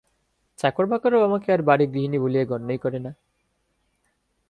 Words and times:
চাকর-বাকররাও 0.59 1.23
আমাকে 1.23 1.47
আর 1.53 1.61
বাড়ির 1.61 1.89
গৃহিণী 1.89 2.17
বলিয়া 2.19 2.45
গণ্যই 2.45 2.77
করে 2.77 2.99
না। 2.99 3.11